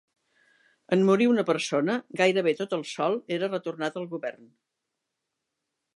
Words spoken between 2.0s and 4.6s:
gairebé tot el sòl era retornat al govern.